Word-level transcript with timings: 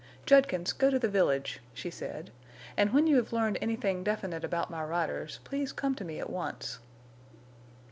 "Judkins, 0.25 0.73
go 0.73 0.89
to 0.89 0.97
the 0.97 1.07
village," 1.07 1.59
she 1.75 1.91
said, 1.91 2.31
"and 2.75 2.91
when 2.91 3.05
you 3.05 3.17
have 3.17 3.31
learned 3.31 3.59
anything 3.61 4.03
definite 4.03 4.43
about 4.43 4.71
my 4.71 4.83
riders 4.83 5.39
please 5.43 5.71
come 5.71 5.93
to 5.93 6.03
me 6.03 6.19
at 6.19 6.27
once." 6.31 6.79